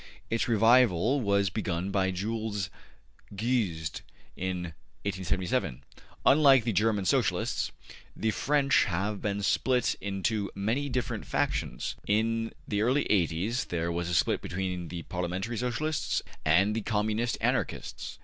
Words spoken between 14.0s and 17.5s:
a split between the Parliamentary Socialists and the Communist